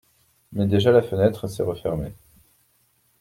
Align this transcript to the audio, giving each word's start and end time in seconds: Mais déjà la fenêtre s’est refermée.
Mais 0.53 0.65
déjà 0.65 0.91
la 0.91 1.03
fenêtre 1.03 1.45
s’est 1.47 1.61
refermée. 1.61 2.13